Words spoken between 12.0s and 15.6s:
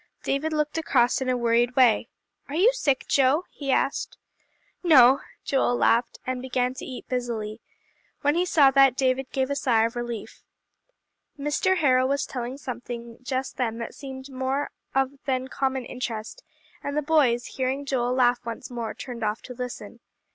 was telling something just then that seemed of more than